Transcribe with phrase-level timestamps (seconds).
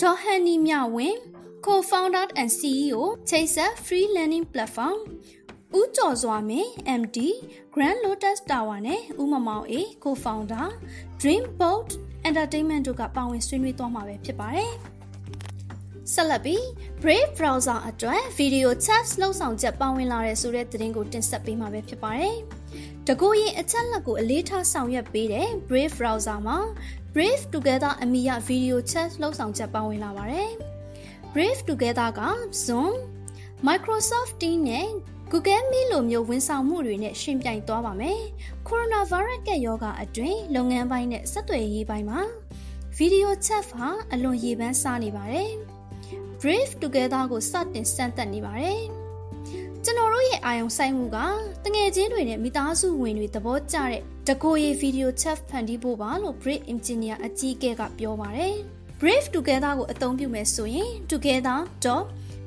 [0.00, 1.18] ဒေါ်ဟန်နီမြဝင်း
[1.64, 4.98] Co-founder and CEO Chaser Free Learning Platform
[5.76, 7.18] ဦးကျော်စွာမင်း MD
[7.74, 10.66] Grand Lotus Tower နဲ့ဦးမမောင်အေ Co-founder
[11.20, 11.88] Dreamboat
[12.28, 14.72] Entertainment တို့ကပါဝင်ဆွေးနွေးသွားမှာပဲဖြစ်ပါတယ်။
[16.12, 16.62] ဆက်လက်ပြီး
[17.02, 22.36] Brave Browser အတွက် Video Chat လုံဆောင်ချက်ပါဝင်လာတဲ့ဆိုတဲ့သတင်းကိုတင်ဆက်ပေးမှာပဲဖြစ်ပါတယ်။
[23.06, 26.58] တကူရင်အချက်လက်ကိုအလေးထားဆောင်ရွက်ပေးတဲ့ Brave Browser မှာ
[27.14, 30.50] Brave Together အမီရ Video Chat လုံဆောင်ချက်ပါဝင်လာပါတယ်။
[31.32, 32.22] Brave Together က
[32.64, 32.92] Zoom
[33.68, 34.88] Microsoft Teams နဲ့
[35.32, 38.20] Google Meet လိုမျိုးဝန်ဆောင်မှုတွေနဲ့ရှင်ပြိုင်သွားပါမယ်။
[38.68, 42.20] Coronavirus ကပ်ရောဂါအတွင်းလုပ်ငန်းပိုင်းနဲ့ဆက်သွယ်ရေးပိုင်းမှာ
[42.98, 45.50] Video Chat ဟာအလွန်ရေပန်းစားနေပါတယ်။
[46.40, 48.80] Brave Together ကိုစတင်စမ်းသပ်နေပါတယ်။
[49.84, 51.18] ကျွန်တော်တို့ရဲ့အာယုံဆိုင်မှုက
[51.64, 58.54] တငယ်ချင်းတွေနဲ့မိသားစုဝင်တွေသဘောကျတဲ့တကိုရီ Video Chat ဖန်တီးဖို့ပါလို့ Brave Engineer အကြီးအကဲကပြောပါတယ်။
[59.00, 61.58] Brave Together ကိုအသုံးပြုမယ်ဆိုရင် together.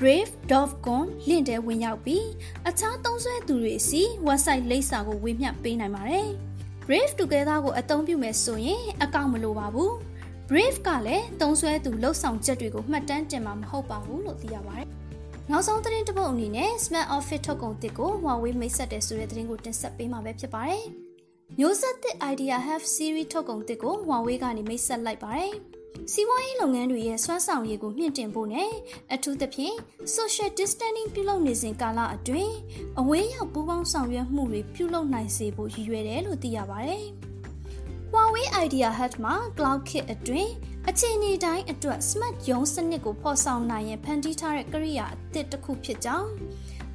[0.00, 2.26] brave.com လင့်တဲဝင်ရောက်ပြီး
[2.68, 6.28] အခြားသုံးစွဲသူတွေစီ website လိပ်စာကိုဝေမျှပေးနိုင်ပါတယ်။
[6.86, 9.92] Brave Together ကိုအသုံးပြုမယ်ဆိုရင်အကောင့်မလိုပါဘူး။
[10.48, 14.86] Brave ကလည်းသုံးစွဲသူလှုပ်ဆောင်ချက်တွေကိုမှတ်တမ်းတင်မှာမဟုတ်ပါဘူးလို့သိရပါတယ်။
[15.50, 20.84] နောက်ဆုံးသတင်းတစ်ပုဒ်အနေနဲ့ Smart Office ထုတ်ကုန်တစ်ကို Huawei မိတ်ဆက်တယ်ဆိုတဲ့သတင်းကိုတင်ဆက်ပေးမှာပဲဖြစ်ပါတယ်။
[21.58, 25.54] မျိုးဆက်သစ် Idea Have Series ထုတ်ကုန်တစ်ကို Huawei ကနေမိတ်ဆက်လိုက်ပါတယ်။
[26.12, 28.70] စီးပွားရေးလုပ်ငန်းတွေရဲ့စွမ်းဆောင်ရည်ကိုမြင့်တင်ဖို့နဲ့
[29.14, 29.76] အထူးသဖြင့်
[30.16, 32.54] social distancing ပြုလုပ်နေစဉ်ကာလအတွင်း
[33.00, 37.04] အဝေးရောက်ပူးပေါင်းဆောင်ရွက်မှုတွေပြုလုပ်နိုင်စေဖို့ရည်ရွယ်တယ်လို့သိရပါတယ်။
[38.12, 40.50] Huawei Idea Hut မှာ Cloud Kit အတွင်း
[40.88, 46.28] အခြေအနေတိုင်းအတွက် Smart ရုံးစနစ်ကိုဖော်ဆောင်နိုင်ရင်ဖန်တီးထားတဲ့ကိရိယာအသစ်တစ်ခုဖြစ်ကြောင်း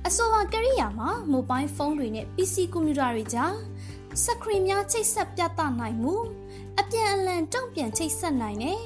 [0.08, 3.54] အဆိုပါကိရိယာမှာ mobile phone တွေနဲ့ PC ကွန်ပျူတာတွေကြား
[4.22, 6.16] စခရီများချိတ်ဆက်ပြသနိုင်မှု
[6.80, 8.80] အပြန်အလှန်တုံ့ပြန်ချိတ်ဆက်နိုင်တဲ့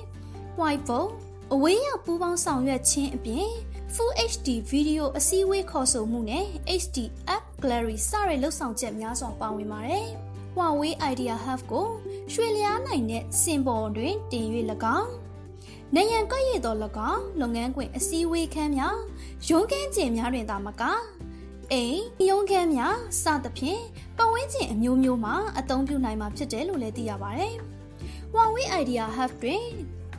[0.60, 1.10] whiteboard
[1.54, 3.48] အဝေးရောက်ပူးပေါင်းဆောင်ရွက်ခြင်းအပြင်
[3.96, 6.46] Full HD Video အစည်းအဝေးခေါ်ဆိုမှုနဲ့
[6.84, 6.98] HD
[7.36, 10.08] App Gallery စတဲ့လှုပ်ဆောင်ချက်များစွာပါဝင်ပါတယ်။
[10.56, 11.88] Huawei Idea Hub ကို
[12.34, 14.46] ရွှေလျားနိုင်တဲ့စင်ပေါ်တွင်တင်၍၎
[14.98, 15.10] င်း
[15.96, 16.78] နေရန်ကရည်တော်၎
[17.12, 18.98] င်းလုပ်ငန်းခွင်အစည်းအဝေးခန်းများ
[19.50, 20.84] ရုံးခန်းကျင်များတွင်သာမက
[21.74, 23.82] အိမ်ရုံးခန်းများစသဖြင့်
[24.18, 27.54] ပတ်ဝန်းကျင်အမျိုးမျိုးမှာအသုံးပြုနိုင်မှာဖြစ်တယ်လို့လည်းသိရပါတယ်။
[28.34, 29.64] Huawei Idea Hub တွင်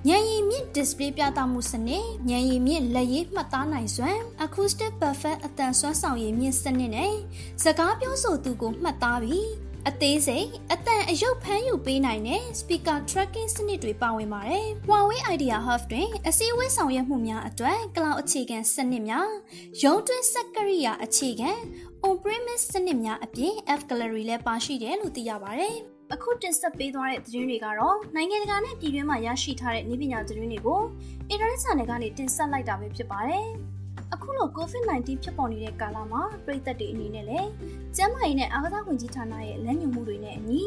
[0.09, 7.15] ညံရည်မြင့် display ပြသမှုစနစ်ညံရည်မြင့်လက်ရေးမှတ်သားနိုင်စွမ်း acoustic perfect အတန်ဆွမ်းဆောင်ရည်မြင့်စနစ်နဲ့
[7.63, 9.49] စကားပြောဆိုသူကိုမှတ်သားပြီး
[9.89, 19.31] အသေးစိတ်အတန်အယုတ်ဖမ်းယူပေးနိုင်တဲ့ speaker tracking စနစ်တွေပါဝင်ပါတယ်။ Huawei Idea Hub တွင်အစည်းအဝေးဆောင်ရွက်မှုများအတွက် cloud အခြေခံစနစ်များ
[19.83, 21.51] ရုံးတွင်းစက်ကရိယာအခြေခံ
[22.07, 25.75] on-premise စနစ်များအပြင် App Gallery လည်းပါရှိတယ်လို့သိရပါတယ်။
[26.15, 30.81] အခုတင်ဆက်ပေးသွားတဲ့သတင်းတွေကတော့နိုင်ငံတကာနဲ့ပြည်တွင်းမှာရရှိထားတဲ့နည်းပညာသတင်းတွေကို
[31.29, 33.47] အင်တာနက် channel ကနေတင်ဆက်လိုက်တာပဲဖြစ်ပါတယ်။
[34.15, 37.49] အခုလို COVID-19 ဖြစ်ပေါ်နေတဲ့ကာလမှာပြည်သက်တွေအနေနဲ့လည်း
[37.97, 40.61] ကျန်းမာရေးနဲ့အားကစားဝန်ကြီးဌာနရဲ့လမ်းညွှန်မှုတွေနဲ့အညီ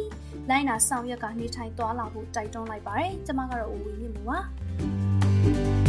[0.50, 5.81] လိုင်းနာဆောင်ရွက်ကနေထိုင်သွားလာဖို့တိုက်တွန်းလိုက်ပါတယ်။ကျွန်မကတော့ဦးဝင်းမြင့်ပါ